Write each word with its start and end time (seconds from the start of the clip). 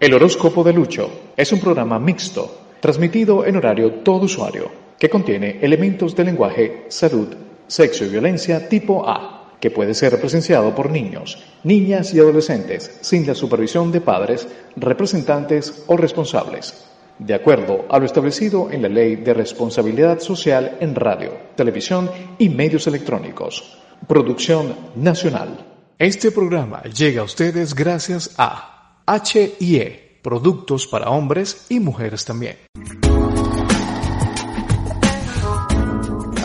El 0.00 0.14
horóscopo 0.14 0.62
de 0.62 0.72
Lucho 0.72 1.10
es 1.36 1.50
un 1.50 1.58
programa 1.58 1.98
mixto, 1.98 2.76
transmitido 2.78 3.44
en 3.44 3.56
horario 3.56 3.94
todo 3.94 4.26
usuario, 4.26 4.70
que 4.96 5.10
contiene 5.10 5.58
elementos 5.60 6.14
de 6.14 6.22
lenguaje, 6.22 6.84
salud, 6.86 7.26
sexo 7.66 8.04
y 8.04 8.08
violencia 8.08 8.68
tipo 8.68 9.08
A, 9.08 9.56
que 9.60 9.72
puede 9.72 9.94
ser 9.94 10.20
presenciado 10.20 10.72
por 10.72 10.88
niños, 10.92 11.42
niñas 11.64 12.14
y 12.14 12.20
adolescentes 12.20 12.98
sin 13.00 13.26
la 13.26 13.34
supervisión 13.34 13.90
de 13.90 14.00
padres, 14.00 14.46
representantes 14.76 15.82
o 15.88 15.96
responsables, 15.96 16.86
de 17.18 17.34
acuerdo 17.34 17.84
a 17.90 17.98
lo 17.98 18.06
establecido 18.06 18.70
en 18.70 18.82
la 18.82 18.88
Ley 18.88 19.16
de 19.16 19.34
Responsabilidad 19.34 20.20
Social 20.20 20.76
en 20.78 20.94
Radio, 20.94 21.32
Televisión 21.56 22.08
y 22.38 22.48
Medios 22.50 22.86
Electrónicos. 22.86 23.76
Producción 24.06 24.76
Nacional. 24.94 25.66
Este 25.98 26.30
programa 26.30 26.84
llega 26.84 27.22
a 27.22 27.24
ustedes 27.24 27.74
gracias 27.74 28.32
a 28.38 28.77
HIE, 29.08 30.18
productos 30.20 30.86
para 30.86 31.08
hombres 31.08 31.64
y 31.70 31.80
mujeres 31.80 32.26
también. 32.26 32.58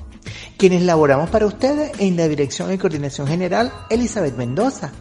quienes 0.57 0.83
laboramos 0.83 1.29
para 1.29 1.45
ustedes 1.45 1.91
en 1.99 2.17
la 2.17 2.27
dirección 2.27 2.73
y 2.73 2.77
coordinación 2.77 3.27
general 3.27 3.71
Elizabeth 3.89 4.35
Mendoza, 4.35 4.91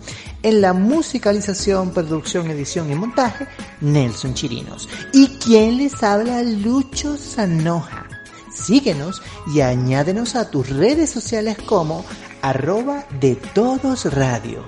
en 0.43 0.61
la 0.61 0.73
musicalización, 0.73 1.93
producción, 1.93 2.51
edición 2.51 2.91
y 2.91 2.95
montaje 2.95 3.47
Nelson 3.81 4.35
Chirinos 4.35 4.89
y 5.13 5.29
quien 5.39 5.79
les 5.79 6.03
habla 6.03 6.43
Lucho 6.43 7.17
Sanoja. 7.17 8.09
Síguenos 8.55 9.21
y 9.53 9.61
añádenos 9.61 10.37
a 10.37 10.51
tus 10.51 10.69
redes 10.71 11.11
sociales 11.11 11.57
como 11.67 12.05
arroba 12.41 13.05
de 13.21 13.35
todos 13.37 14.13
radio. 14.13 14.65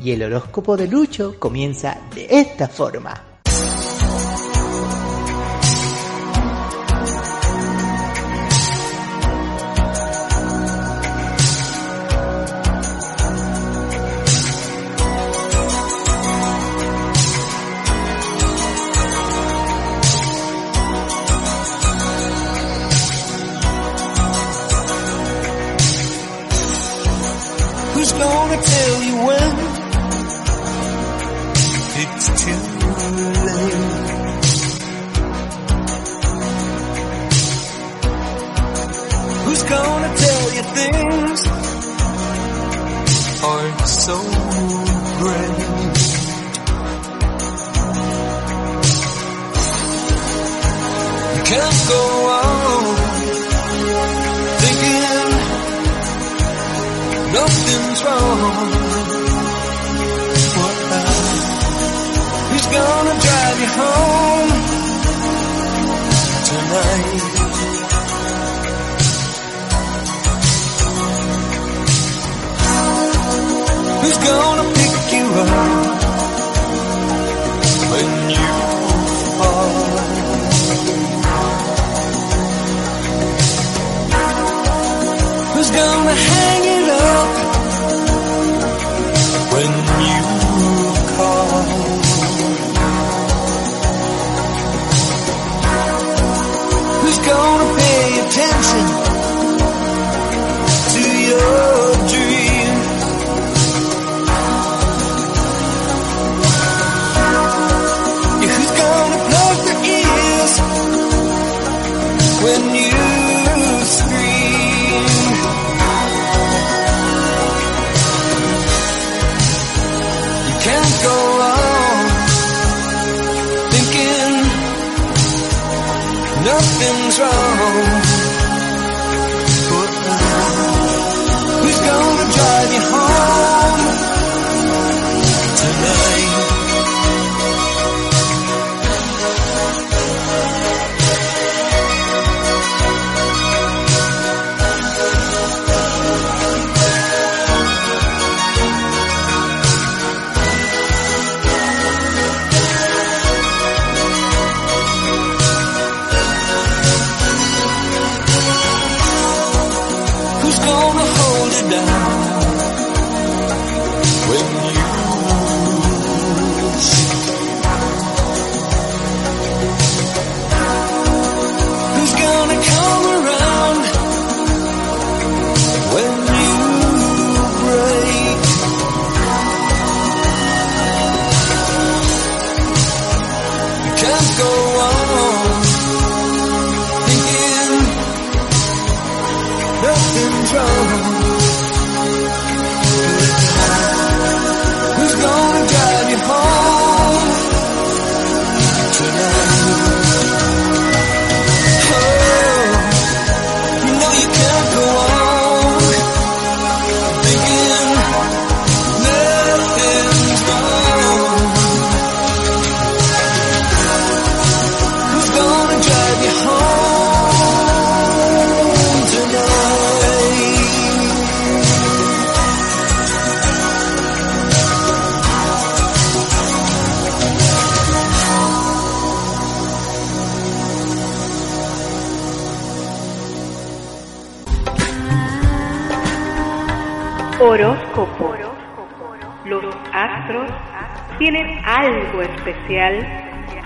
Y 0.00 0.10
el 0.10 0.24
horóscopo 0.24 0.76
de 0.76 0.88
Lucho 0.88 1.38
comienza 1.38 1.96
de 2.14 2.26
esta 2.28 2.66
forma. 2.68 3.31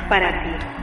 Para 0.08 0.30
ti. 0.42 0.76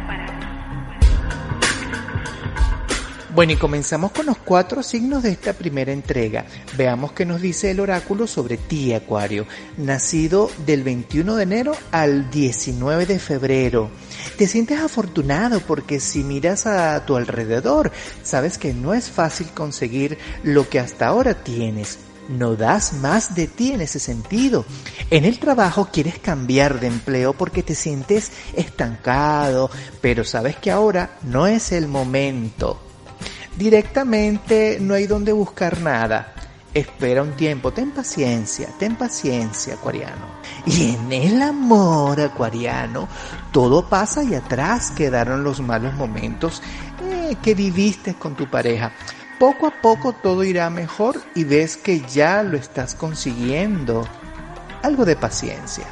Bueno, 3.34 3.54
y 3.54 3.56
comenzamos 3.56 4.12
con 4.12 4.28
los 4.28 4.38
cuatro 4.38 4.84
signos 4.84 5.24
de 5.24 5.32
esta 5.32 5.54
primera 5.54 5.92
entrega. 5.92 6.46
Veamos 6.78 7.14
qué 7.14 7.26
nos 7.26 7.42
dice 7.42 7.72
el 7.72 7.80
oráculo 7.80 8.28
sobre 8.28 8.58
ti, 8.58 8.94
Acuario, 8.94 9.48
nacido 9.78 10.52
del 10.68 10.84
21 10.84 11.36
de 11.36 11.44
enero 11.44 11.76
al 11.92 12.30
19 12.30 13.08
de 13.08 13.18
febrero. 13.18 13.90
Te 14.38 14.46
sientes 14.46 14.80
afortunado 14.80 15.62
porque 15.62 16.00
si 16.00 16.24
miras 16.24 16.68
a 16.68 17.04
tu 17.08 17.16
alrededor, 17.16 17.92
sabes 18.22 18.60
que 18.60 18.76
no 18.76 18.94
es 18.94 19.10
fácil 19.10 19.48
conseguir 19.48 20.20
lo 20.44 20.70
que 20.70 20.80
hasta 20.80 21.08
ahora 21.08 21.34
tienes. 21.34 21.98
No 22.30 22.56
das 22.56 22.94
más 22.94 23.36
de 23.36 23.48
ti 23.48 23.74
en 23.74 23.82
ese 23.82 24.00
sentido. 24.00 24.66
En 25.10 25.26
el 25.26 25.40
trabajo 25.40 25.90
quieres 25.92 26.20
cambiar 26.20 26.80
de 26.80 26.88
empleo 26.88 27.34
porque 27.34 27.64
te 27.64 27.76
sientes 27.76 28.32
estancado, 28.54 29.70
pero 30.02 30.24
sabes 30.24 30.56
que 30.56 30.72
ahora 30.72 31.18
no 31.24 31.48
es 31.48 31.72
el 31.72 31.88
momento. 31.88 32.80
Directamente 33.58 34.78
no 34.80 34.94
hay 34.94 35.06
donde 35.06 35.34
buscar 35.34 35.80
nada. 35.82 36.34
Espera 36.74 37.22
un 37.22 37.34
tiempo, 37.34 37.72
ten 37.72 37.92
paciencia, 37.92 38.68
ten 38.80 38.96
paciencia, 38.96 39.76
acuariano. 39.76 40.26
Y 40.66 40.96
en 40.96 41.14
el 41.14 41.42
amor, 41.42 42.20
acuariano, 42.20 43.08
todo 43.52 43.88
pasa 43.88 44.24
y 44.24 44.34
atrás 44.34 44.90
quedaron 44.90 45.44
los 45.44 45.60
malos 45.60 45.94
momentos 45.94 46.64
eh, 47.04 47.36
que 47.44 47.54
viviste 47.54 48.16
con 48.16 48.36
tu 48.36 48.50
pareja. 48.50 48.92
Poco 49.40 49.68
a 49.68 49.72
poco 49.82 50.14
todo 50.14 50.44
irá 50.44 50.70
mejor 50.70 51.22
y 51.36 51.44
ves 51.44 51.78
que 51.78 52.02
ya 52.02 52.44
lo 52.44 52.58
estás 52.58 52.96
consiguiendo. 52.96 54.08
Algo 54.82 55.06
de 55.06 55.16
paciencia. 55.16 55.86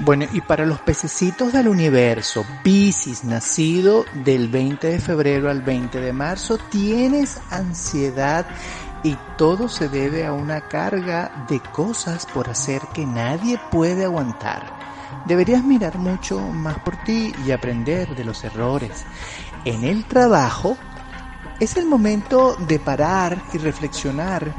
Bueno, 0.00 0.26
y 0.32 0.42
para 0.42 0.66
los 0.66 0.80
pececitos 0.80 1.52
del 1.52 1.68
universo, 1.68 2.44
Piscis, 2.62 3.24
nacido 3.24 4.04
del 4.12 4.48
20 4.48 4.88
de 4.88 4.98
febrero 4.98 5.50
al 5.50 5.62
20 5.62 6.00
de 6.00 6.12
marzo, 6.12 6.58
tienes 6.70 7.40
ansiedad 7.50 8.46
y 9.02 9.16
todo 9.38 9.68
se 9.68 9.88
debe 9.88 10.26
a 10.26 10.32
una 10.32 10.60
carga 10.62 11.46
de 11.48 11.60
cosas 11.60 12.26
por 12.26 12.48
hacer 12.50 12.82
que 12.92 13.06
nadie 13.06 13.58
puede 13.70 14.04
aguantar. 14.04 14.76
Deberías 15.26 15.64
mirar 15.64 15.96
mucho 15.98 16.40
más 16.40 16.78
por 16.80 16.96
ti 17.04 17.32
y 17.46 17.50
aprender 17.50 18.14
de 18.14 18.24
los 18.24 18.44
errores. 18.44 19.04
En 19.64 19.84
el 19.84 20.04
trabajo 20.04 20.76
es 21.60 21.76
el 21.76 21.86
momento 21.86 22.56
de 22.68 22.78
parar 22.78 23.42
y 23.52 23.58
reflexionar. 23.58 24.54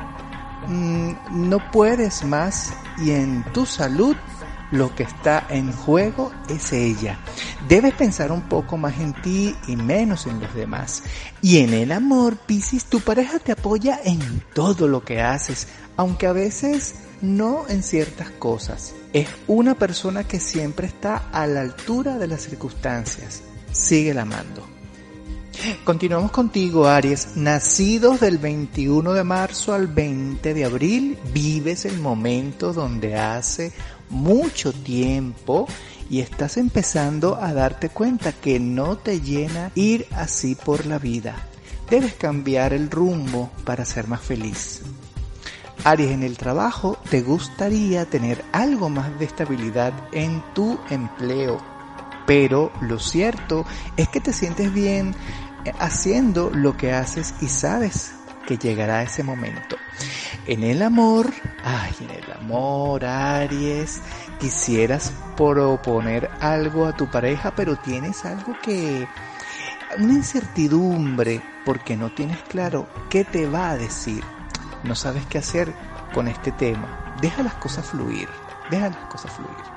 Mm, 0.67 1.49
no 1.49 1.71
puedes 1.71 2.23
más 2.23 2.73
y 2.97 3.11
en 3.11 3.43
tu 3.53 3.65
salud 3.65 4.15
lo 4.71 4.93
que 4.95 5.03
está 5.03 5.45
en 5.49 5.71
juego 5.71 6.31
es 6.49 6.73
ella. 6.73 7.19
Debes 7.67 7.93
pensar 7.93 8.31
un 8.31 8.41
poco 8.41 8.77
más 8.77 8.99
en 8.99 9.13
ti 9.21 9.55
y 9.67 9.75
menos 9.75 10.27
en 10.27 10.39
los 10.39 10.53
demás. 10.53 11.03
Y 11.41 11.59
en 11.59 11.73
el 11.73 11.91
amor, 11.91 12.37
Piscis, 12.37 12.85
tu 12.85 12.99
pareja 12.99 13.39
te 13.39 13.53
apoya 13.53 13.99
en 14.03 14.43
todo 14.53 14.87
lo 14.87 15.03
que 15.03 15.21
haces, 15.21 15.67
aunque 15.95 16.27
a 16.27 16.33
veces 16.33 16.95
no 17.21 17.65
en 17.69 17.83
ciertas 17.83 18.29
cosas. 18.31 18.93
Es 19.13 19.29
una 19.47 19.75
persona 19.75 20.25
que 20.25 20.39
siempre 20.39 20.87
está 20.87 21.29
a 21.31 21.47
la 21.47 21.61
altura 21.61 22.17
de 22.17 22.27
las 22.27 22.41
circunstancias. 22.41 23.41
Sigue 23.71 24.17
amando. 24.19 24.76
Continuamos 25.83 26.31
contigo, 26.31 26.87
Aries. 26.87 27.35
Nacidos 27.35 28.19
del 28.19 28.37
21 28.37 29.13
de 29.13 29.23
marzo 29.23 29.73
al 29.73 29.87
20 29.87 30.53
de 30.53 30.65
abril, 30.65 31.17
vives 31.33 31.85
el 31.85 31.99
momento 31.99 32.73
donde 32.73 33.15
hace 33.17 33.71
mucho 34.09 34.71
tiempo 34.71 35.67
y 36.09 36.19
estás 36.19 36.57
empezando 36.57 37.37
a 37.41 37.53
darte 37.53 37.89
cuenta 37.89 38.33
que 38.33 38.59
no 38.59 38.97
te 38.97 39.19
llena 39.19 39.71
ir 39.73 40.05
así 40.11 40.53
por 40.53 40.85
la 40.85 40.99
vida. 40.99 41.35
Debes 41.89 42.13
cambiar 42.13 42.73
el 42.73 42.91
rumbo 42.91 43.49
para 43.65 43.83
ser 43.83 44.07
más 44.07 44.21
feliz. 44.21 44.83
Aries, 45.83 46.11
en 46.11 46.21
el 46.21 46.37
trabajo 46.37 46.99
te 47.09 47.21
gustaría 47.21 48.05
tener 48.05 48.43
algo 48.51 48.89
más 48.89 49.17
de 49.17 49.25
estabilidad 49.25 49.93
en 50.11 50.43
tu 50.53 50.77
empleo, 50.89 51.57
pero 52.27 52.71
lo 52.81 52.99
cierto 52.99 53.65
es 53.95 54.09
que 54.09 54.19
te 54.19 54.33
sientes 54.33 54.73
bien 54.73 55.15
haciendo 55.79 56.49
lo 56.49 56.77
que 56.77 56.93
haces 56.93 57.33
y 57.41 57.47
sabes 57.47 58.13
que 58.47 58.57
llegará 58.57 59.03
ese 59.03 59.23
momento. 59.23 59.75
En 60.47 60.63
el 60.63 60.81
amor, 60.81 61.31
ay, 61.63 61.93
en 62.01 62.09
el 62.09 62.31
amor, 62.31 63.03
Aries, 63.03 64.01
quisieras 64.39 65.11
proponer 65.35 66.29
algo 66.39 66.85
a 66.85 66.95
tu 66.95 67.11
pareja, 67.11 67.53
pero 67.55 67.75
tienes 67.75 68.23
algo 68.25 68.55
que, 68.63 69.07
una 69.99 70.13
incertidumbre, 70.13 71.41
porque 71.65 71.97
no 71.97 72.13
tienes 72.13 72.41
claro 72.43 72.87
qué 73.09 73.25
te 73.25 73.47
va 73.47 73.71
a 73.71 73.77
decir. 73.77 74.23
No 74.83 74.95
sabes 74.95 75.25
qué 75.25 75.39
hacer 75.39 75.73
con 76.13 76.27
este 76.27 76.51
tema. 76.53 77.17
Deja 77.21 77.43
las 77.43 77.55
cosas 77.55 77.85
fluir, 77.85 78.29
deja 78.69 78.89
las 78.89 79.05
cosas 79.07 79.31
fluir. 79.33 79.76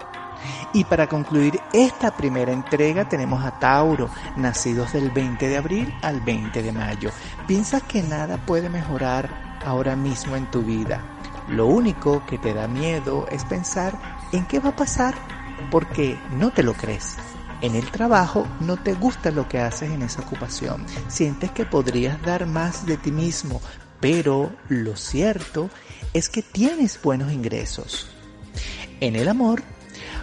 Y 0.73 0.85
para 0.85 1.09
concluir 1.09 1.61
esta 1.73 2.16
primera 2.16 2.52
entrega 2.52 3.09
tenemos 3.09 3.44
a 3.44 3.59
Tauro, 3.59 4.11
nacidos 4.37 4.92
del 4.92 5.11
20 5.11 5.49
de 5.49 5.56
abril 5.56 5.94
al 6.02 6.20
20 6.20 6.62
de 6.62 6.73
mayo. 6.73 7.11
Piensas 7.47 7.82
que 7.82 8.02
nada 8.02 8.38
puede 8.38 8.68
mejorar 8.68 9.59
ahora 9.64 9.97
mismo 9.97 10.37
en 10.37 10.50
tu 10.50 10.62
vida. 10.62 11.02
Lo 11.49 11.66
único 11.66 12.25
que 12.26 12.38
te 12.38 12.54
da 12.54 12.68
miedo 12.68 13.26
es 13.30 13.44
pensar 13.44 13.92
en 14.32 14.47
qué 14.47 14.61
va 14.61 14.70
a 14.70 14.76
pasar 14.76 15.14
porque 15.70 16.18
no 16.32 16.52
te 16.52 16.62
lo 16.62 16.75
crees. 16.75 17.16
En 17.61 17.75
el 17.75 17.90
trabajo 17.90 18.47
no 18.61 18.76
te 18.76 18.94
gusta 18.94 19.30
lo 19.30 19.49
que 19.49 19.59
haces 19.59 19.90
en 19.90 20.02
esa 20.02 20.23
ocupación. 20.23 20.87
Sientes 21.09 21.50
que 21.50 21.66
podrías 21.66 22.23
dar 22.23 22.47
más 22.47 22.87
de 22.87 22.97
ti 22.97 23.12
mismo, 23.12 23.61
pero 24.00 24.50
lo 24.68 24.97
cierto 24.97 25.68
es 26.14 26.30
que 26.30 26.42
tienes 26.42 27.00
buenos 27.02 27.32
ingresos. 27.32 28.09
En 29.00 29.16
el 29.16 29.28
amor 29.28 29.62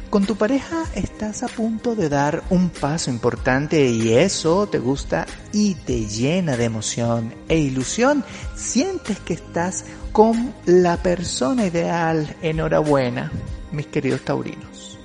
con 0.10 0.26
tu 0.26 0.36
pareja 0.36 0.84
estás 0.96 1.44
a 1.44 1.48
punto 1.48 1.96
de 1.96 2.10
dar 2.10 2.44
un 2.50 2.70
paso 2.70 3.10
importante 3.10 3.90
y 3.90 4.14
eso 4.14 4.68
te 4.68 4.80
gusta 4.80 5.26
y 5.52 5.76
te 5.76 6.06
llena 6.06 6.58
de 6.58 6.66
emoción 6.66 7.34
e 7.48 7.58
ilusión. 7.58 8.24
Sientes 8.56 9.20
que 9.20 9.34
estás 9.34 9.86
con 10.12 10.54
la 10.66 10.98
persona 10.98 11.66
ideal. 11.66 12.36
Enhorabuena, 12.42 13.32
mis 13.72 13.88
queridos 13.88 14.22
taurinos. 14.22 14.98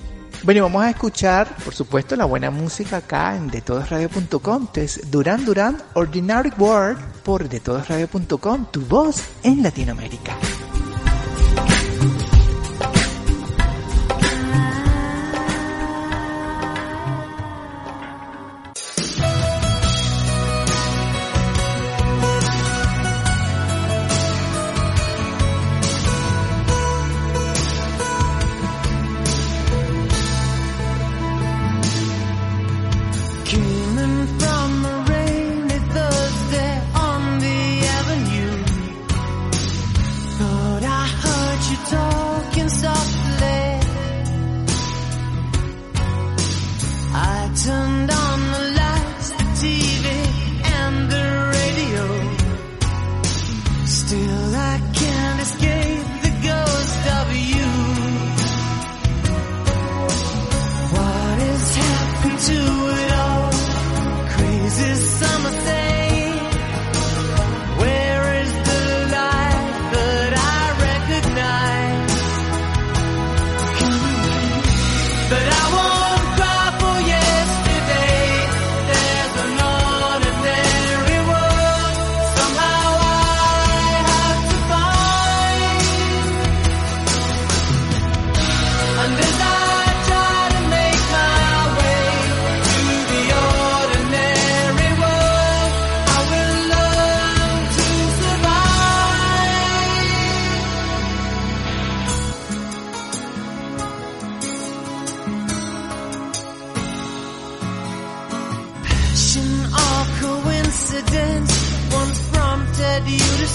Bueno, 0.45 0.63
vamos 0.65 0.83
a 0.85 0.91
escuchar, 0.91 1.55
por 1.65 1.75
supuesto, 1.75 2.17
la 2.17 2.25
buena 2.25 2.51
música 2.51 2.97
acá 2.97 3.37
en 3.37 3.49
detodosradio.com. 3.49 4.69
Es 4.75 5.11
Duran 5.11 5.45
Duran 5.45 5.77
Ordinary 5.95 6.53
World 6.59 6.99
por 7.23 7.49
detodosradio.com, 7.49 8.67
tu 8.73 8.81
voz 8.81 9.23
en 9.45 9.63
Latinoamérica. 9.63 10.37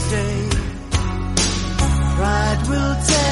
Stay. 0.06 0.50
Pride 2.16 2.62
will 2.70 2.96
tear 3.08 3.27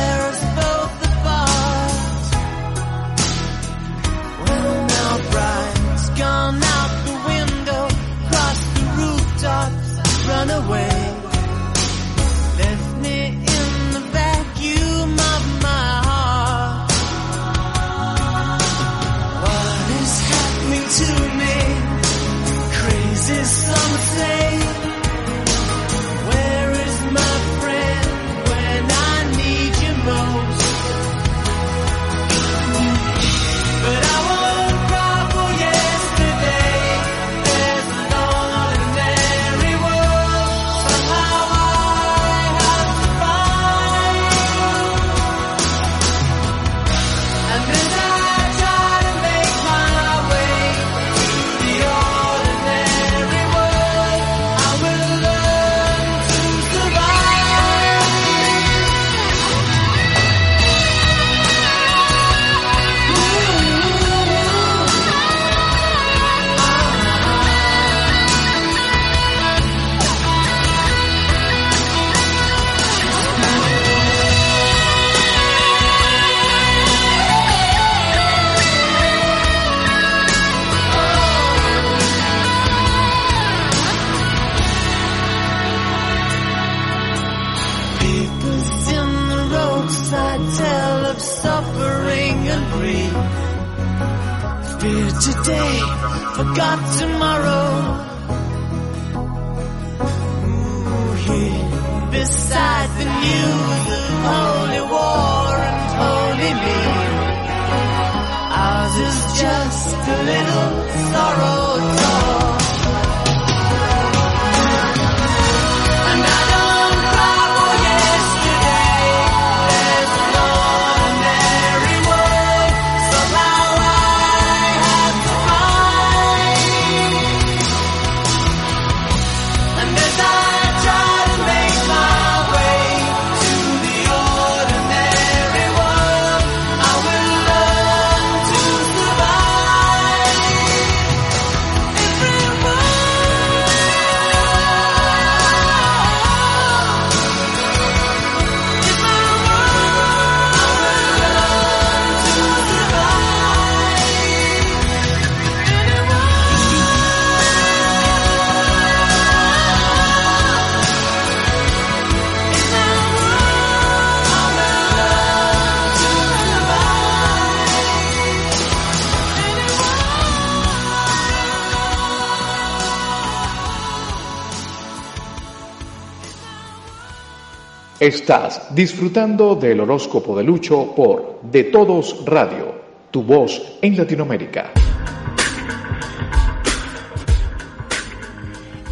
Estás 178.05 178.67
disfrutando 178.75 179.55
del 179.55 179.79
horóscopo 179.79 180.37
de 180.37 180.43
Lucho 180.43 180.93
por 180.95 181.41
De 181.41 181.63
Todos 181.63 182.23
Radio, 182.23 182.75
tu 183.09 183.23
voz 183.23 183.79
en 183.81 183.97
Latinoamérica. 183.97 184.71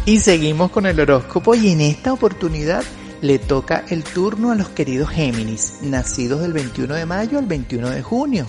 Y 0.04 0.18
seguimos 0.18 0.72
con 0.72 0.86
el 0.86 0.98
horóscopo 0.98 1.54
y 1.54 1.68
en 1.68 1.82
esta 1.82 2.12
oportunidad 2.12 2.82
le 3.20 3.38
toca 3.38 3.84
el 3.88 4.02
turno 4.02 4.50
a 4.50 4.56
los 4.56 4.70
queridos 4.70 5.10
Géminis, 5.10 5.78
nacidos 5.82 6.40
del 6.40 6.52
21 6.52 6.94
de 6.94 7.06
mayo 7.06 7.38
al 7.38 7.46
21 7.46 7.90
de 7.90 8.02
junio. 8.02 8.46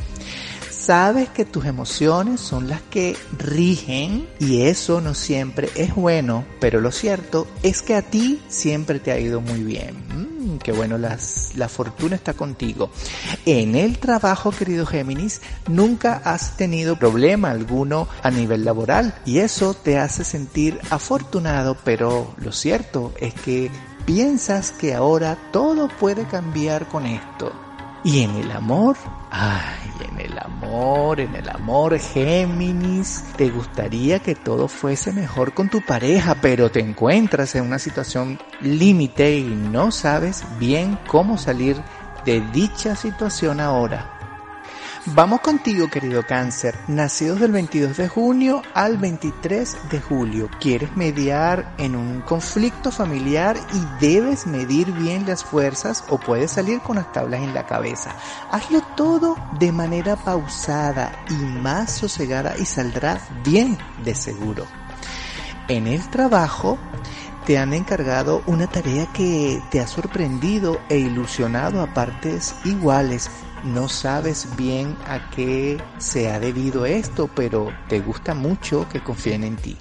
Sabes 0.68 1.30
que 1.30 1.46
tus 1.46 1.66
emociones 1.66 2.42
son 2.42 2.70
las 2.70 2.82
que 2.82 3.16
rigen 3.38 4.28
y 4.40 4.62
eso 4.62 5.00
no 5.00 5.14
siempre 5.14 5.70
es 5.76 5.94
bueno, 5.94 6.44
pero 6.60 6.82
lo 6.82 6.92
cierto 6.92 7.46
es 7.62 7.84
que 7.84 7.94
a 7.94 8.02
ti 8.02 8.42
siempre 8.48 9.00
te 9.00 9.12
ha 9.12 9.20
ido 9.20 9.42
muy 9.42 9.62
bien. 9.62 10.25
Qué 10.62 10.72
bueno, 10.72 10.98
las, 10.98 11.54
la 11.56 11.68
fortuna 11.70 12.16
está 12.16 12.34
contigo. 12.34 12.90
En 13.46 13.76
el 13.76 13.98
trabajo, 13.98 14.52
querido 14.52 14.86
Géminis, 14.86 15.42
nunca 15.68 16.22
has 16.24 16.56
tenido 16.58 16.98
problema 16.98 17.52
alguno 17.52 18.08
a 18.22 18.30
nivel 18.32 18.64
laboral 18.64 19.16
y 19.26 19.40
eso 19.40 19.74
te 19.74 19.98
hace 19.98 20.24
sentir 20.24 20.80
afortunado, 20.90 21.78
pero 21.84 22.34
lo 22.38 22.52
cierto 22.52 23.14
es 23.20 23.34
que 23.34 23.72
piensas 24.06 24.72
que 24.72 24.94
ahora 24.94 25.38
todo 25.52 25.88
puede 25.88 26.26
cambiar 26.26 26.88
con 26.88 27.06
esto. 27.06 27.65
Y 28.06 28.22
en 28.22 28.36
el 28.36 28.52
amor, 28.52 28.96
ay, 29.32 29.92
en 30.08 30.20
el 30.20 30.38
amor, 30.38 31.20
en 31.20 31.34
el 31.34 31.50
amor, 31.50 31.98
Géminis, 31.98 33.24
te 33.36 33.50
gustaría 33.50 34.20
que 34.20 34.36
todo 34.36 34.68
fuese 34.68 35.12
mejor 35.12 35.56
con 35.56 35.70
tu 35.70 35.82
pareja, 35.82 36.36
pero 36.40 36.70
te 36.70 36.82
encuentras 36.82 37.56
en 37.56 37.64
una 37.64 37.80
situación 37.80 38.40
límite 38.62 39.40
y 39.40 39.46
no 39.46 39.90
sabes 39.90 40.44
bien 40.60 41.00
cómo 41.08 41.40
salir 41.40 41.78
de 42.26 42.42
dicha 42.54 42.96
situación 42.96 43.60
ahora. 43.60 44.15
Vamos 45.10 45.42
contigo, 45.42 45.88
querido 45.88 46.26
cáncer, 46.26 46.76
nacidos 46.88 47.40
del 47.40 47.52
22 47.52 47.96
de 47.96 48.08
junio 48.08 48.64
al 48.74 48.98
23 48.98 49.90
de 49.92 50.02
julio. 50.02 50.50
¿Quieres 50.60 50.98
mediar 50.98 51.76
en 51.78 51.96
un 51.96 52.22
conflicto 52.22 52.92
familiar 52.92 53.56
y 53.72 54.04
debes 54.04 54.48
medir 54.48 54.92
bien 54.94 55.28
las 55.28 55.44
fuerzas 55.44 56.04
o 56.10 56.18
puedes 56.18 56.50
salir 56.50 56.80
con 56.80 56.96
las 56.96 57.12
tablas 57.12 57.42
en 57.44 57.54
la 57.54 57.68
cabeza? 57.68 58.16
Hazlo 58.50 58.82
todo 58.98 59.36
de 59.60 59.72
manera 59.72 60.16
pausada 60.16 61.12
y 61.30 61.36
más 61.36 61.92
sosegada 61.92 62.56
y 62.58 62.66
saldrá 62.66 63.20
bien 63.44 63.78
de 64.04 64.16
seguro. 64.16 64.66
En 65.68 65.86
el 65.86 66.10
trabajo 66.10 66.80
te 67.46 67.60
han 67.60 67.74
encargado 67.74 68.42
una 68.48 68.66
tarea 68.66 69.06
que 69.14 69.62
te 69.70 69.80
ha 69.80 69.86
sorprendido 69.86 70.82
e 70.90 70.98
ilusionado 70.98 71.84
a 71.84 71.94
partes 71.94 72.56
iguales. 72.66 73.30
No 73.66 73.90
sabes 73.90 74.48
bien 74.56 74.96
a 75.08 75.32
qué 75.32 75.82
se 75.98 76.32
ha 76.32 76.40
debido 76.40 76.86
esto, 76.86 77.28
pero 77.34 77.74
te 77.90 78.00
gusta 78.00 78.36
mucho 78.36 78.88
que 78.88 79.02
confíen 79.02 79.44
en 79.44 79.56
ti. 79.56 79.76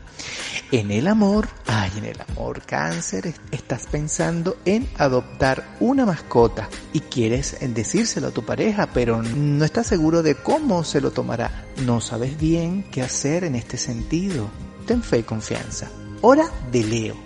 En 0.72 0.90
el 0.90 1.06
amor, 1.06 1.48
ay, 1.66 1.92
en 1.98 2.06
el 2.06 2.18
amor 2.18 2.62
cáncer, 2.62 3.34
estás 3.50 3.86
pensando 3.86 4.56
en 4.64 4.88
adoptar 4.96 5.76
una 5.80 6.06
mascota 6.06 6.70
y 6.94 7.00
quieres 7.00 7.58
decírselo 7.60 8.28
a 8.28 8.30
tu 8.30 8.42
pareja, 8.42 8.88
pero 8.92 9.22
no 9.22 9.66
estás 9.66 9.86
seguro 9.86 10.22
de 10.22 10.36
cómo 10.36 10.82
se 10.82 11.02
lo 11.02 11.10
tomará. 11.10 11.66
No 11.84 12.00
sabes 12.00 12.38
bien 12.38 12.86
qué 12.90 13.02
hacer 13.02 13.44
en 13.44 13.54
este 13.54 13.76
sentido. 13.76 14.48
ten 14.86 15.02
fe 15.02 15.18
y 15.18 15.22
confianza. 15.24 15.90
Hora 16.22 16.50
de 16.72 16.84
Leo. 16.84 17.16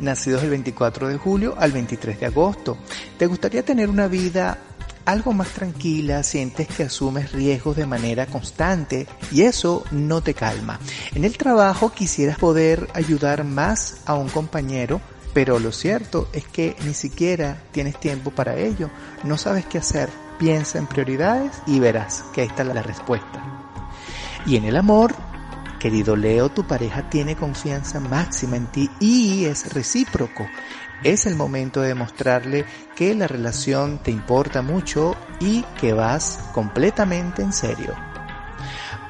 Nacidos 0.00 0.44
el 0.44 0.50
24 0.50 1.08
de 1.08 1.18
julio 1.18 1.56
al 1.58 1.72
23 1.72 2.20
de 2.20 2.26
agosto. 2.26 2.78
¿Te 3.18 3.26
gustaría 3.26 3.64
tener 3.64 3.90
una 3.90 4.06
vida 4.06 4.58
algo 5.04 5.32
más 5.32 5.48
tranquila, 5.48 6.22
sientes 6.22 6.68
que 6.68 6.84
asumes 6.84 7.32
riesgos 7.32 7.76
de 7.76 7.86
manera 7.86 8.26
constante 8.26 9.06
y 9.30 9.42
eso 9.42 9.84
no 9.90 10.22
te 10.22 10.34
calma. 10.34 10.78
En 11.14 11.24
el 11.24 11.36
trabajo 11.36 11.92
quisieras 11.92 12.38
poder 12.38 12.88
ayudar 12.94 13.44
más 13.44 13.98
a 14.06 14.14
un 14.14 14.28
compañero, 14.28 15.00
pero 15.32 15.58
lo 15.58 15.72
cierto 15.72 16.28
es 16.32 16.46
que 16.46 16.76
ni 16.84 16.94
siquiera 16.94 17.62
tienes 17.72 17.98
tiempo 17.98 18.30
para 18.30 18.56
ello, 18.56 18.90
no 19.24 19.36
sabes 19.36 19.66
qué 19.66 19.78
hacer. 19.78 20.08
Piensa 20.38 20.78
en 20.78 20.86
prioridades 20.86 21.52
y 21.66 21.78
verás 21.78 22.24
que 22.34 22.40
ahí 22.40 22.48
está 22.48 22.64
la 22.64 22.82
respuesta. 22.82 23.42
Y 24.46 24.56
en 24.56 24.64
el 24.64 24.76
amor, 24.76 25.14
querido 25.78 26.16
Leo, 26.16 26.48
tu 26.48 26.66
pareja 26.66 27.08
tiene 27.08 27.36
confianza 27.36 28.00
máxima 28.00 28.56
en 28.56 28.66
ti 28.66 28.90
y 29.00 29.44
es 29.44 29.72
recíproco. 29.72 30.46
Es 31.04 31.26
el 31.26 31.36
momento 31.36 31.82
de 31.82 31.88
demostrarle 31.88 32.64
que 32.96 33.14
la 33.14 33.28
relación 33.28 33.98
te 33.98 34.10
importa 34.10 34.62
mucho 34.62 35.14
y 35.38 35.62
que 35.78 35.92
vas 35.92 36.40
completamente 36.52 37.42
en 37.42 37.52
serio. 37.52 37.94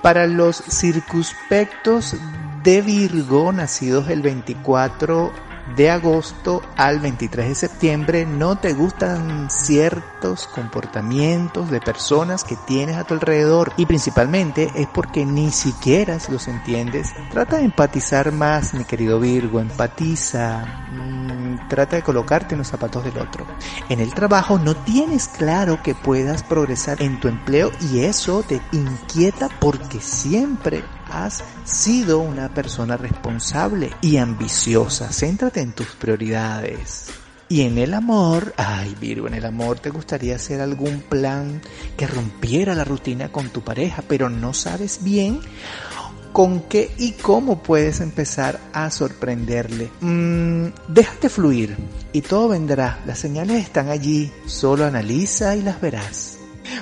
Para 0.02 0.26
los 0.26 0.56
circunspectos 0.56 2.16
de 2.64 2.82
Virgo, 2.82 3.52
nacidos 3.52 4.08
el 4.10 4.22
24 4.22 5.32
de 5.66 5.90
agosto 5.90 6.62
al 6.76 7.00
23 7.00 7.48
de 7.48 7.54
septiembre 7.54 8.26
no 8.26 8.56
te 8.56 8.74
gustan 8.74 9.48
ciertos 9.50 10.46
comportamientos 10.46 11.70
de 11.70 11.80
personas 11.80 12.44
que 12.44 12.56
tienes 12.56 12.96
a 12.96 13.04
tu 13.04 13.14
alrededor 13.14 13.72
y 13.76 13.86
principalmente 13.86 14.70
es 14.74 14.86
porque 14.86 15.24
ni 15.24 15.50
siquiera 15.50 16.18
los 16.28 16.48
entiendes. 16.48 17.14
Trata 17.30 17.56
de 17.56 17.64
empatizar 17.64 18.32
más, 18.32 18.74
mi 18.74 18.84
querido 18.84 19.20
Virgo, 19.20 19.60
empatiza, 19.60 20.64
mmm, 20.92 21.68
trata 21.68 21.96
de 21.96 22.02
colocarte 22.02 22.54
en 22.54 22.58
los 22.58 22.68
zapatos 22.68 23.04
del 23.04 23.18
otro. 23.18 23.46
En 23.88 24.00
el 24.00 24.14
trabajo 24.14 24.58
no 24.58 24.74
tienes 24.74 25.28
claro 25.28 25.82
que 25.82 25.94
puedas 25.94 26.42
progresar 26.42 27.02
en 27.02 27.18
tu 27.20 27.28
empleo 27.28 27.72
y 27.80 28.00
eso 28.00 28.42
te 28.42 28.60
inquieta 28.72 29.48
porque 29.60 30.00
siempre 30.00 30.84
has 31.14 31.44
sido 31.64 32.18
una 32.18 32.52
persona 32.52 32.96
responsable 32.96 33.90
y 34.00 34.16
ambiciosa. 34.16 35.12
Céntrate 35.12 35.60
en 35.60 35.72
tus 35.72 35.88
prioridades. 35.88 37.06
Y 37.48 37.62
en 37.62 37.78
el 37.78 37.94
amor, 37.94 38.54
ay 38.56 38.96
Virgo, 39.00 39.28
en 39.28 39.34
el 39.34 39.44
amor 39.44 39.78
te 39.78 39.90
gustaría 39.90 40.36
hacer 40.36 40.60
algún 40.60 41.02
plan 41.02 41.60
que 41.96 42.06
rompiera 42.06 42.74
la 42.74 42.84
rutina 42.84 43.30
con 43.30 43.50
tu 43.50 43.62
pareja, 43.62 44.02
pero 44.08 44.30
no 44.30 44.54
sabes 44.54 45.04
bien 45.04 45.40
con 46.34 46.62
qué 46.62 46.90
y 46.98 47.12
cómo 47.12 47.62
puedes 47.62 48.00
empezar 48.00 48.58
a 48.72 48.90
sorprenderle. 48.90 49.88
Mm, 50.00 50.66
déjate 50.88 51.28
fluir 51.28 51.76
y 52.12 52.22
todo 52.22 52.48
vendrá. 52.48 53.00
Las 53.06 53.20
señales 53.20 53.62
están 53.62 53.88
allí, 53.88 54.32
solo 54.46 54.84
analiza 54.84 55.54
y 55.54 55.62
las 55.62 55.80
verás. 55.80 56.33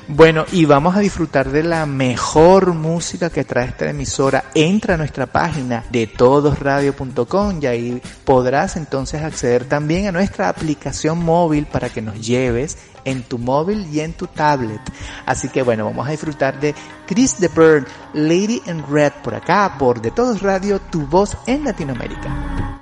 Bueno, 0.09 0.45
y 0.53 0.65
vamos 0.65 0.97
a 0.97 1.01
disfrutar 1.01 1.51
de 1.51 1.63
la 1.63 1.87
mejor 1.87 2.75
música 2.75 3.31
que 3.31 3.45
trae 3.45 3.67
esta 3.67 3.89
emisora. 3.89 4.45
Entra 4.55 4.95
a 4.95 4.97
nuestra 4.97 5.27
página 5.27 5.85
de 5.91 6.07
todosradio.com 6.07 7.59
y 7.63 7.67
ahí 7.67 8.03
podrás 8.25 8.77
entonces 8.77 9.23
acceder 9.23 9.65
también 9.65 10.07
a 10.07 10.13
nuestra 10.13 10.49
aplicación 10.49 11.19
móvil 11.19 11.67
para 11.67 11.89
que 11.89 12.03
nos 12.03 12.21
lleves 12.21 12.79
en 13.05 13.23
tu 13.23 13.39
móvil 13.39 13.87
y 13.93 14.01
en 14.01 14.13
tu 14.13 14.27
tablet. 14.27 14.81
Así 15.27 15.49
que 15.49 15.63
bueno, 15.63 15.85
vamos 15.85 16.07
a 16.07 16.11
disfrutar 16.11 16.59
de 16.61 16.75
Chris 17.07 17.37
the 17.37 17.49
Bird, 17.49 17.87
Lady 18.15 18.63
in 18.67 18.85
Red 18.89 19.13
por 19.23 19.35
acá, 19.35 19.77
por 19.79 20.01
De 20.01 20.11
Todos 20.11 20.43
Radio, 20.43 20.81
tu 20.81 21.07
voz 21.07 21.37
en 21.47 21.65
Latinoamérica. 21.65 22.82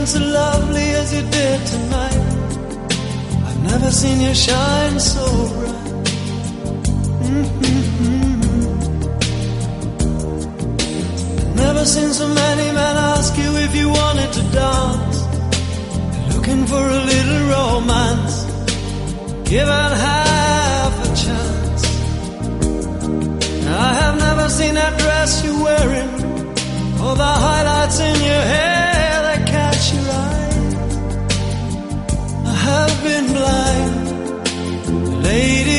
Looking 0.00 0.20
so 0.20 0.20
lovely 0.32 0.90
as 1.00 1.12
you 1.12 1.22
did 1.30 1.66
tonight. 1.66 2.16
I've 3.46 3.62
never 3.64 3.90
seen 3.90 4.20
you 4.20 4.34
shine 4.34 4.98
so 4.98 5.26
bright. 5.54 5.74
Mm-hmm. 7.26 8.00
Never 11.56 11.84
seen 11.84 12.10
so 12.14 12.28
many 12.28 12.72
men 12.72 12.96
ask 13.12 13.36
you 13.36 13.56
if 13.56 13.76
you 13.76 13.88
wanted 13.90 14.32
to 14.32 14.42
dance. 14.60 15.18
Looking 16.34 16.66
for 16.66 16.82
a 16.98 17.00
little 17.12 17.40
romance. 17.56 18.34
Given 19.50 19.90
half 20.06 20.92
a 21.04 21.10
chance. 21.24 21.82
I 23.66 23.94
have 24.02 24.16
never 24.18 24.48
seen 24.48 24.74
that 24.74 24.98
dress 24.98 25.44
you're 25.44 25.62
wearing. 25.62 26.10
Or 27.04 27.14
the 27.16 27.32
highlights 27.44 28.00
in 28.00 28.16
your 28.22 28.44
hair 28.54 28.79
I 32.90 32.92
have 32.92 33.04
been 33.04 33.26
blind, 33.32 35.22
lady 35.22 35.69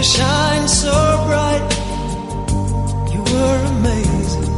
you 0.00 0.04
shine 0.04 0.66
so 0.66 0.96
bright. 1.28 1.68
You 3.12 3.20
were 3.32 3.60
amazing. 3.74 4.48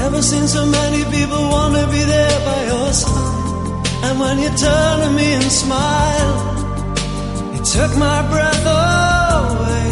Never 0.00 0.22
seen 0.22 0.46
so 0.48 0.64
many 0.64 1.02
people 1.16 1.42
want 1.56 1.74
to 1.74 1.86
be 1.96 2.02
there 2.14 2.38
by 2.50 2.60
your 2.72 2.92
side. 2.92 4.04
And 4.04 4.14
when 4.22 4.38
you 4.44 4.50
turn 4.66 4.96
to 5.04 5.10
me 5.18 5.28
and 5.40 5.50
smile, 5.62 6.36
it 7.56 7.64
took 7.76 7.92
my 7.98 8.18
breath 8.32 8.64
away. 8.82 9.88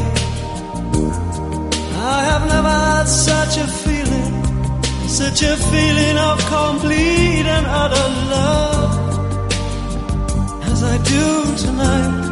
I 2.17 2.19
have 2.31 2.45
never 2.55 2.75
had 2.87 3.07
such 3.29 3.55
a 3.65 3.69
feeling, 3.85 4.35
such 5.21 5.43
a 5.43 5.57
feeling 5.73 6.17
of 6.31 6.37
complete 6.57 7.47
and 7.57 7.67
utter 7.83 8.09
love 8.35 8.93
as 10.71 10.83
I 10.83 10.97
do 11.13 11.57
tonight. 11.67 12.28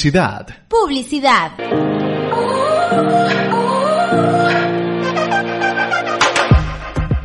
Publicidad. 0.00 0.46
Publicidad. 0.66 1.50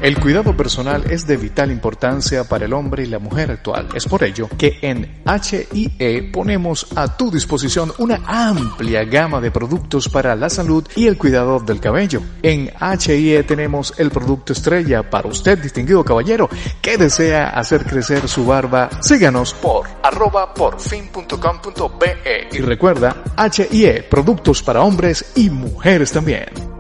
El 0.06 0.20
cuidado 0.20 0.56
personal 0.56 1.04
es 1.10 1.26
de 1.26 1.36
vital 1.36 1.72
importancia 1.72 2.44
para 2.44 2.66
el 2.66 2.74
hombre 2.74 3.02
y 3.02 3.08
la 3.08 3.18
mujer 3.18 3.50
actual. 3.50 3.88
Es 3.96 4.06
por 4.06 4.24
ello 4.24 4.48
que 4.56 4.78
en 4.84 5.24
HIE 5.26 6.30
ponemos 6.32 6.86
a 6.96 7.18
tu 7.18 7.32
disposición 7.32 7.92
una 7.98 8.22
amplia 8.28 9.04
gama 9.06 9.42
de 9.42 9.50
productos 9.50 10.08
para 10.08 10.36
la 10.36 10.52
salud 10.52 10.88
y 10.96 11.08
el 11.08 11.18
cuidado 11.18 11.60
del 11.60 11.80
cabello. 11.80 12.22
En 12.44 12.70
HIE 13.00 13.42
tenemos 13.46 13.96
el 13.98 14.12
producto 14.12 14.54
estrella 14.54 15.10
para 15.10 15.28
usted, 15.28 15.58
distinguido 15.58 16.06
caballero, 16.06 16.52
que 16.84 16.98
desea 16.98 17.50
hacer 17.50 17.84
crecer 17.84 18.28
su 18.28 18.46
barba. 18.46 18.92
Síganos 19.02 19.56
por 19.56 19.88
arroba 20.04 20.54
porfin.com.be 20.54 22.50
y 22.52 22.60
recuerda 22.60 23.24
HIE, 23.38 24.04
productos 24.04 24.62
para 24.62 24.84
hombres 24.84 25.32
y 25.36 25.50
mujeres 25.50 26.12
también. 26.12 26.75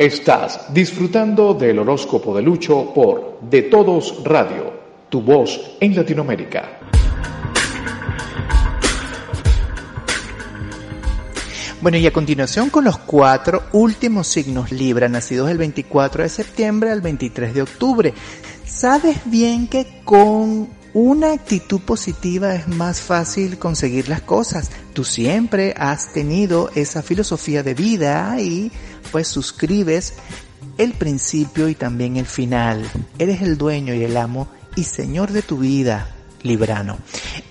Estás 0.00 0.72
disfrutando 0.72 1.52
del 1.52 1.78
horóscopo 1.78 2.34
de 2.34 2.40
Lucho 2.40 2.90
por 2.94 3.38
De 3.42 3.60
Todos 3.60 4.24
Radio, 4.24 4.72
tu 5.10 5.20
voz 5.20 5.76
en 5.78 5.94
Latinoamérica. 5.94 6.80
Bueno, 11.82 11.98
y 11.98 12.06
a 12.06 12.12
continuación 12.14 12.70
con 12.70 12.84
los 12.84 12.96
cuatro 12.96 13.64
últimos 13.72 14.26
signos 14.26 14.72
Libra, 14.72 15.10
nacidos 15.10 15.48
del 15.48 15.58
24 15.58 16.22
de 16.22 16.30
septiembre 16.30 16.90
al 16.92 17.02
23 17.02 17.52
de 17.52 17.60
octubre. 17.60 18.14
Sabes 18.64 19.18
bien 19.26 19.68
que 19.68 20.00
con 20.06 20.70
una 20.94 21.32
actitud 21.32 21.80
positiva 21.82 22.54
es 22.54 22.66
más 22.68 23.02
fácil 23.02 23.58
conseguir 23.58 24.08
las 24.08 24.22
cosas. 24.22 24.70
Tú 24.94 25.04
siempre 25.04 25.74
has 25.76 26.12
tenido 26.14 26.70
esa 26.74 27.02
filosofía 27.02 27.62
de 27.62 27.74
vida 27.74 28.40
y 28.40 28.72
pues 29.10 29.28
suscribes 29.28 30.14
el 30.78 30.92
principio 30.94 31.68
y 31.68 31.74
también 31.74 32.16
el 32.16 32.26
final. 32.26 32.88
Eres 33.18 33.42
el 33.42 33.58
dueño 33.58 33.94
y 33.94 34.02
el 34.02 34.16
amo 34.16 34.48
y 34.76 34.84
señor 34.84 35.32
de 35.32 35.42
tu 35.42 35.58
vida, 35.58 36.08
librano. 36.42 36.98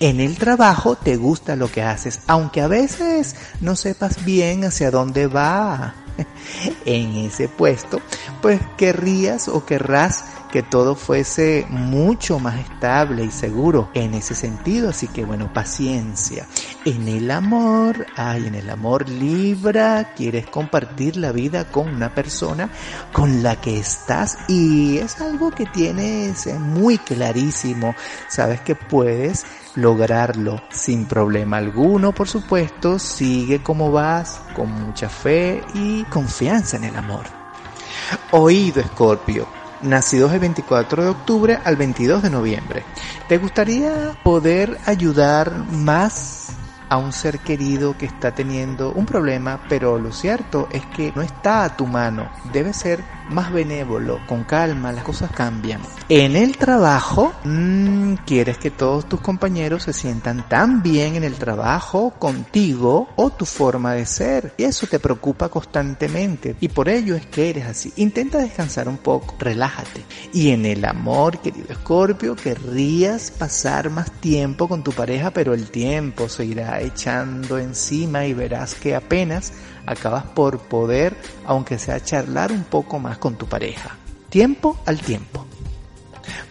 En 0.00 0.20
el 0.20 0.36
trabajo 0.36 0.96
te 0.96 1.16
gusta 1.16 1.56
lo 1.56 1.70
que 1.70 1.82
haces, 1.82 2.20
aunque 2.26 2.60
a 2.60 2.68
veces 2.68 3.36
no 3.60 3.76
sepas 3.76 4.24
bien 4.24 4.64
hacia 4.64 4.90
dónde 4.90 5.26
va 5.26 5.94
en 6.84 7.16
ese 7.16 7.48
puesto, 7.48 8.00
pues 8.42 8.60
querrías 8.76 9.48
o 9.48 9.64
querrás 9.64 10.24
que 10.50 10.62
todo 10.62 10.94
fuese 10.94 11.66
mucho 11.68 12.38
más 12.38 12.58
estable 12.58 13.24
y 13.24 13.30
seguro 13.30 13.90
en 13.94 14.14
ese 14.14 14.34
sentido. 14.34 14.90
Así 14.90 15.08
que 15.08 15.24
bueno, 15.24 15.52
paciencia. 15.52 16.46
En 16.84 17.08
el 17.08 17.30
amor, 17.30 18.06
ay, 18.16 18.46
en 18.46 18.54
el 18.54 18.68
amor 18.70 19.08
libra, 19.08 20.12
quieres 20.16 20.46
compartir 20.46 21.16
la 21.16 21.32
vida 21.32 21.70
con 21.70 21.88
una 21.88 22.14
persona 22.14 22.70
con 23.12 23.42
la 23.42 23.60
que 23.60 23.78
estás 23.78 24.38
y 24.48 24.98
es 24.98 25.20
algo 25.20 25.50
que 25.50 25.66
tienes 25.66 26.46
muy 26.58 26.98
clarísimo. 26.98 27.94
Sabes 28.28 28.60
que 28.60 28.74
puedes 28.74 29.46
lograrlo 29.76 30.60
sin 30.70 31.06
problema 31.06 31.58
alguno, 31.58 32.12
por 32.12 32.28
supuesto. 32.28 32.98
Sigue 32.98 33.62
como 33.62 33.92
vas, 33.92 34.40
con 34.54 34.70
mucha 34.72 35.08
fe 35.08 35.62
y 35.74 36.04
confianza 36.04 36.76
en 36.76 36.84
el 36.84 36.96
amor. 36.96 37.24
Oído, 38.32 38.80
Escorpio 38.80 39.59
nacidos 39.82 40.32
el 40.32 40.40
24 40.40 41.02
de 41.02 41.08
octubre 41.08 41.58
al 41.64 41.76
22 41.76 42.22
de 42.22 42.30
noviembre. 42.30 42.84
¿Te 43.28 43.38
gustaría 43.38 44.16
poder 44.22 44.78
ayudar 44.86 45.52
más 45.70 46.48
a 46.90 46.96
un 46.98 47.12
ser 47.12 47.38
querido 47.38 47.96
que 47.96 48.04
está 48.04 48.34
teniendo 48.34 48.92
un 48.92 49.06
problema, 49.06 49.60
pero 49.68 49.98
lo 49.98 50.12
cierto 50.12 50.68
es 50.72 50.84
que 50.86 51.12
no 51.14 51.22
está 51.22 51.64
a 51.64 51.76
tu 51.76 51.86
mano. 51.86 52.28
Debe 52.52 52.74
ser 52.74 53.02
más 53.30 53.52
benévolo, 53.52 54.20
con 54.26 54.44
calma, 54.44 54.92
las 54.92 55.04
cosas 55.04 55.30
cambian. 55.30 55.80
En 56.08 56.34
el 56.34 56.56
trabajo, 56.56 57.32
mmm, 57.44 58.14
quieres 58.26 58.58
que 58.58 58.72
todos 58.72 59.08
tus 59.08 59.20
compañeros 59.20 59.84
se 59.84 59.92
sientan 59.92 60.48
tan 60.48 60.82
bien 60.82 61.14
en 61.14 61.22
el 61.22 61.34
trabajo 61.34 62.10
contigo 62.18 63.08
o 63.14 63.30
tu 63.30 63.44
forma 63.44 63.94
de 63.94 64.06
ser. 64.06 64.54
Y 64.58 64.64
eso 64.64 64.88
te 64.88 64.98
preocupa 64.98 65.48
constantemente. 65.48 66.56
Y 66.60 66.68
por 66.68 66.88
ello 66.88 67.14
es 67.14 67.26
que 67.26 67.50
eres 67.50 67.66
así. 67.66 67.92
Intenta 67.96 68.38
descansar 68.38 68.88
un 68.88 68.98
poco, 68.98 69.36
relájate. 69.38 70.04
Y 70.32 70.50
en 70.50 70.66
el 70.66 70.84
amor, 70.84 71.38
querido 71.38 71.68
Escorpio, 71.70 72.34
querrías 72.34 73.30
pasar 73.30 73.90
más 73.90 74.10
tiempo 74.10 74.66
con 74.66 74.82
tu 74.82 74.90
pareja, 74.90 75.30
pero 75.30 75.54
el 75.54 75.70
tiempo 75.70 76.28
se 76.28 76.44
irá 76.44 76.79
echando 76.80 77.58
encima 77.58 78.26
y 78.26 78.34
verás 78.34 78.74
que 78.74 78.94
apenas 78.94 79.52
acabas 79.86 80.24
por 80.24 80.60
poder, 80.60 81.16
aunque 81.44 81.78
sea 81.78 82.02
charlar 82.02 82.52
un 82.52 82.64
poco 82.64 82.98
más 82.98 83.18
con 83.18 83.36
tu 83.36 83.46
pareja. 83.46 83.96
Tiempo 84.28 84.80
al 84.86 85.00
tiempo. 85.00 85.46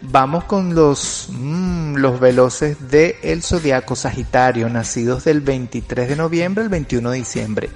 Vamos 0.02 0.46
con 0.46 0.76
los, 0.76 1.28
mmm, 1.30 1.96
los 1.96 2.20
veloces 2.20 2.89
de 2.89 3.18
el 3.22 3.44
zodiaco 3.44 3.96
Sagitario, 3.96 4.70
nacidos 4.70 5.26
del 5.26 5.42
23 5.42 6.10
de 6.10 6.15
noviembre 6.15 6.63
al 6.63 6.70
21 6.70 7.12
de 7.12 7.18
diciembre. 7.18 7.70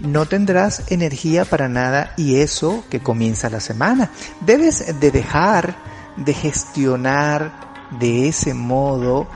No 0.00 0.26
tendrás 0.26 0.90
energía 0.90 1.44
para 1.44 1.68
nada 1.68 2.14
y 2.16 2.36
eso 2.36 2.84
que 2.90 3.00
comienza 3.00 3.48
la 3.50 3.60
semana. 3.60 4.10
Debes 4.40 4.98
de 5.00 5.10
dejar 5.12 5.76
de 6.16 6.34
gestionar 6.34 7.88
de 7.98 8.28
ese 8.28 8.54
modo 8.54 9.28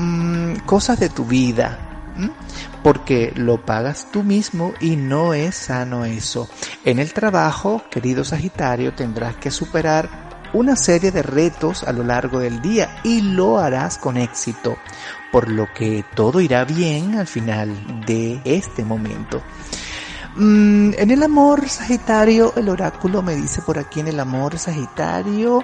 mmm, 0.00 0.54
cosas 0.66 0.98
de 0.98 1.08
tu 1.08 1.24
vida, 1.24 1.78
porque 2.82 3.32
lo 3.36 3.64
pagas 3.64 4.08
tú 4.10 4.22
mismo 4.22 4.72
y 4.80 4.96
no 4.96 5.34
es 5.34 5.54
sano 5.54 6.04
eso. 6.04 6.48
En 6.84 6.98
el 6.98 7.12
trabajo, 7.12 7.82
querido 7.90 8.24
Sagitario, 8.24 8.94
tendrás 8.94 9.36
que 9.36 9.50
superar 9.50 10.30
una 10.52 10.74
serie 10.76 11.12
de 11.12 11.22
retos 11.22 11.84
a 11.84 11.92
lo 11.92 12.02
largo 12.02 12.40
del 12.40 12.60
día 12.60 13.00
y 13.04 13.20
lo 13.20 13.58
harás 13.58 13.98
con 13.98 14.16
éxito, 14.16 14.76
por 15.30 15.48
lo 15.48 15.72
que 15.72 16.04
todo 16.14 16.40
irá 16.40 16.64
bien 16.64 17.16
al 17.16 17.26
final 17.26 18.04
de 18.06 18.40
este 18.44 18.84
momento. 18.84 19.42
Mm, 20.36 20.92
en 20.96 21.10
el 21.10 21.22
amor 21.22 21.68
Sagitario, 21.68 22.52
el 22.56 22.68
oráculo 22.68 23.22
me 23.22 23.34
dice 23.34 23.62
por 23.62 23.78
aquí 23.78 24.00
en 24.00 24.08
el 24.08 24.20
amor 24.20 24.58
Sagitario, 24.58 25.62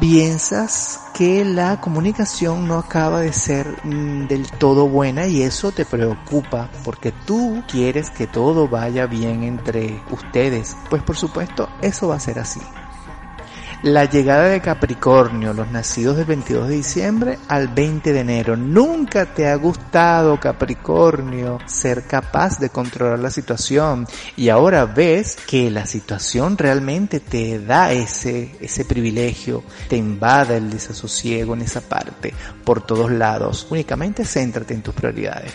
piensas 0.00 1.00
que 1.14 1.44
la 1.44 1.80
comunicación 1.80 2.68
no 2.68 2.78
acaba 2.78 3.20
de 3.20 3.32
ser 3.32 3.66
mm, 3.84 4.26
del 4.26 4.50
todo 4.50 4.88
buena 4.88 5.26
y 5.26 5.42
eso 5.42 5.72
te 5.72 5.84
preocupa 5.84 6.70
porque 6.84 7.12
tú 7.12 7.62
quieres 7.66 8.10
que 8.10 8.26
todo 8.26 8.68
vaya 8.68 9.06
bien 9.06 9.42
entre 9.42 10.02
ustedes. 10.10 10.76
Pues 10.90 11.02
por 11.02 11.16
supuesto 11.16 11.68
eso 11.80 12.08
va 12.08 12.16
a 12.16 12.20
ser 12.20 12.38
así. 12.38 12.60
La 13.82 14.06
llegada 14.06 14.44
de 14.44 14.62
Capricornio, 14.62 15.52
los 15.52 15.70
nacidos 15.70 16.16
del 16.16 16.24
22 16.24 16.68
de 16.68 16.76
diciembre 16.76 17.38
al 17.46 17.68
20 17.68 18.14
de 18.14 18.20
enero. 18.20 18.56
Nunca 18.56 19.26
te 19.26 19.48
ha 19.48 19.54
gustado 19.56 20.40
Capricornio 20.40 21.58
ser 21.66 22.04
capaz 22.04 22.58
de 22.58 22.70
controlar 22.70 23.18
la 23.18 23.30
situación 23.30 24.08
y 24.34 24.48
ahora 24.48 24.86
ves 24.86 25.36
que 25.46 25.70
la 25.70 25.86
situación 25.86 26.56
realmente 26.56 27.20
te 27.20 27.58
da 27.58 27.92
ese, 27.92 28.56
ese 28.60 28.86
privilegio, 28.86 29.62
te 29.88 29.96
invade 29.96 30.56
el 30.56 30.70
desasosiego 30.70 31.52
en 31.52 31.60
esa 31.60 31.82
parte 31.82 32.32
por 32.64 32.84
todos 32.84 33.10
lados. 33.10 33.66
Únicamente 33.68 34.24
céntrate 34.24 34.72
en 34.72 34.82
tus 34.82 34.94
prioridades. 34.94 35.52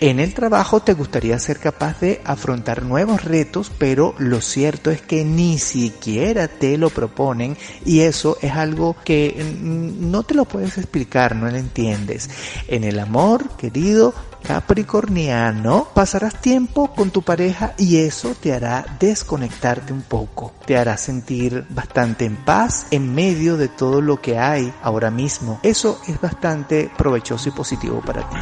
En 0.00 0.20
el 0.20 0.34
trabajo 0.34 0.80
te 0.80 0.92
gustaría 0.92 1.38
ser 1.38 1.58
capaz 1.58 2.00
de 2.00 2.20
afrontar 2.24 2.82
nuevos 2.82 3.24
retos, 3.24 3.72
pero 3.78 4.14
lo 4.18 4.42
cierto 4.42 4.90
es 4.90 5.00
que 5.00 5.24
ni 5.24 5.58
siquiera 5.58 6.48
te 6.48 6.76
lo 6.76 6.90
proponen 6.90 7.56
y 7.84 8.00
eso 8.00 8.36
es 8.42 8.52
algo 8.52 8.94
que 9.04 9.34
mm, 9.34 10.10
no 10.10 10.22
te 10.22 10.34
lo 10.34 10.44
puedes 10.44 10.76
explicar, 10.76 11.34
no 11.34 11.50
lo 11.50 11.56
entiendes. 11.56 12.28
En 12.68 12.84
el 12.84 12.98
amor, 12.98 13.48
querido, 13.56 14.12
Capricorniano, 14.46 15.88
pasarás 15.92 16.40
tiempo 16.40 16.94
con 16.94 17.10
tu 17.10 17.22
pareja 17.22 17.72
y 17.78 17.96
eso 17.96 18.34
te 18.40 18.52
hará 18.52 18.84
desconectarte 19.00 19.92
un 19.92 20.02
poco. 20.02 20.52
Te 20.66 20.76
hará 20.76 20.96
sentir 20.98 21.64
bastante 21.70 22.26
en 22.26 22.36
paz 22.36 22.86
en 22.90 23.12
medio 23.14 23.56
de 23.56 23.68
todo 23.68 24.00
lo 24.00 24.20
que 24.20 24.38
hay 24.38 24.72
ahora 24.82 25.10
mismo. 25.10 25.58
Eso 25.62 26.00
es 26.06 26.20
bastante 26.20 26.90
provechoso 26.96 27.48
y 27.48 27.52
positivo 27.52 28.00
para 28.04 28.28
ti. 28.28 28.36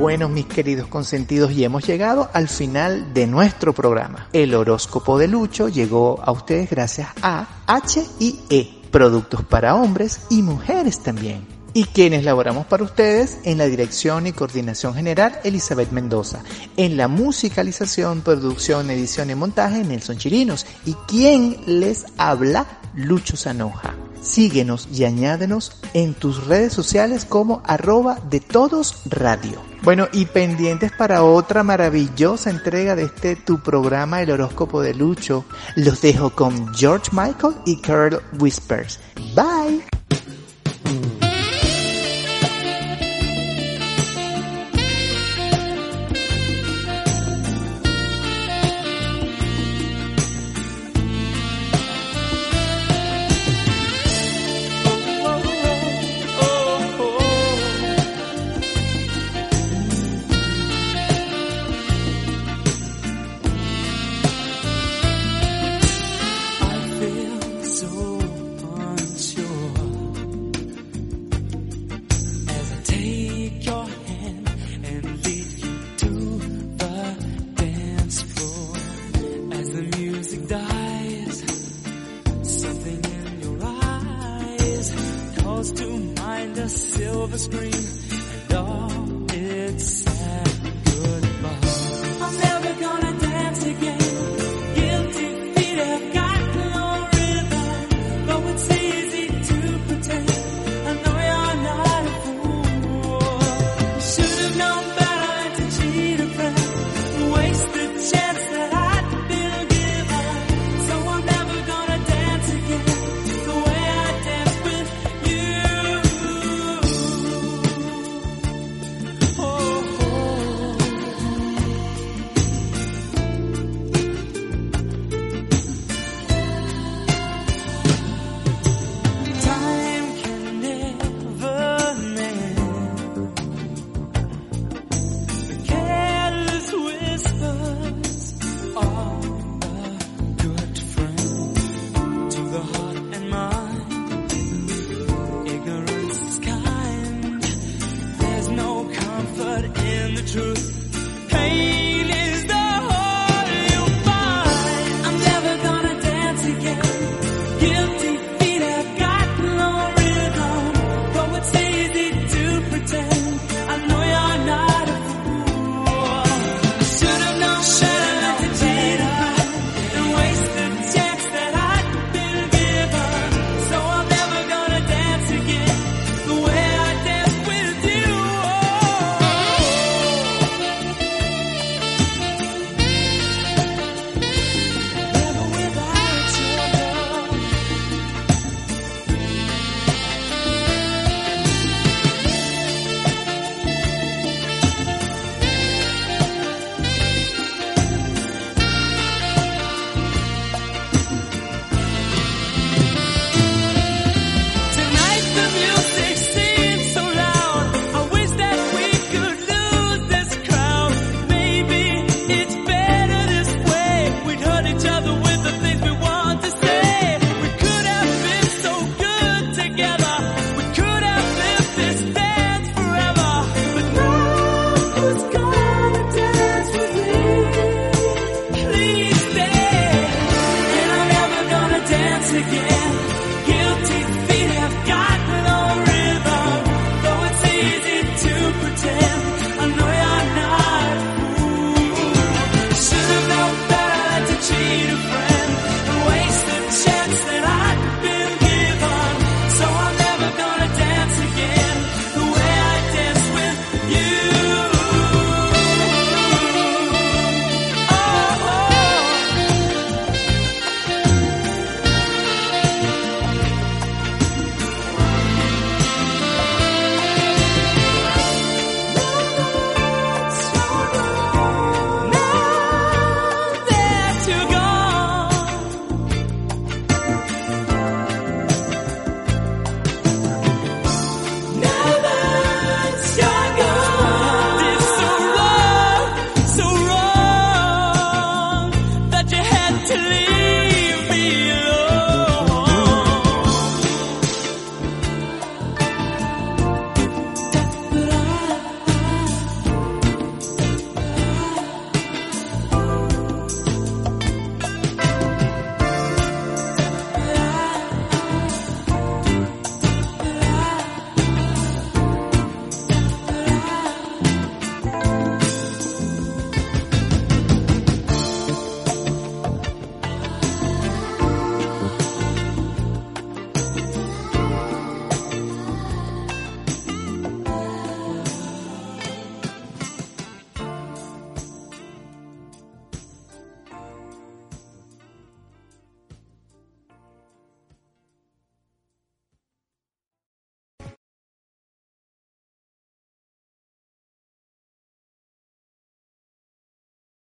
Bueno, 0.00 0.30
mis 0.30 0.46
queridos 0.46 0.88
consentidos, 0.88 1.52
y 1.52 1.62
hemos 1.62 1.86
llegado 1.86 2.30
al 2.32 2.48
final 2.48 3.12
de 3.12 3.26
nuestro 3.26 3.74
programa. 3.74 4.28
El 4.32 4.54
horóscopo 4.54 5.18
de 5.18 5.28
Lucho 5.28 5.68
llegó 5.68 6.18
a 6.24 6.32
ustedes 6.32 6.70
gracias 6.70 7.08
a 7.20 7.46
HIE, 7.68 8.80
productos 8.90 9.44
para 9.44 9.74
hombres 9.74 10.22
y 10.30 10.40
mujeres 10.40 11.02
también. 11.02 11.46
y 11.72 11.84
quienes 11.84 12.24
laboramos 12.24 12.66
para 12.66 12.82
ustedes 12.82 13.38
en 13.44 13.58
la 13.58 13.66
dirección 13.66 14.26
y 14.26 14.32
coordinación 14.32 14.92
general 14.94 15.38
Elizabeth 15.44 15.92
Mendoza, 15.92 16.42
en 16.76 16.96
la 16.96 17.06
musicalización, 17.06 18.22
producción, 18.22 18.90
edición 18.90 19.30
y 19.30 19.36
montaje 19.36 19.84
Nelson 19.84 20.16
Chirinos 20.16 20.66
y 20.84 20.94
quien 21.06 21.58
les 21.66 22.06
habla 22.16 22.66
Lucho 22.94 23.36
Sanoja. 23.36 23.94
Síguenos 24.20 24.88
y 24.92 25.04
añádenos 25.04 25.72
en 25.94 26.14
tus 26.14 26.46
redes 26.46 26.72
sociales 26.72 27.24
como 27.24 27.62
arroba 27.66 28.18
de 28.30 28.40
todos 28.40 29.02
radio. 29.06 29.62
Bueno, 29.82 30.08
y 30.12 30.26
pendientes 30.26 30.92
para 30.92 31.24
otra 31.24 31.62
maravillosa 31.62 32.50
entrega 32.50 32.94
de 32.96 33.04
este 33.04 33.36
tu 33.36 33.60
programa 33.60 34.20
El 34.20 34.30
horóscopo 34.30 34.82
de 34.82 34.94
Lucho, 34.94 35.44
los 35.74 36.02
dejo 36.02 36.30
con 36.30 36.74
George 36.74 37.10
Michael 37.12 37.54
y 37.64 37.76
Carl 37.80 38.20
Whispers. 38.38 39.00
Bye. 39.34 39.89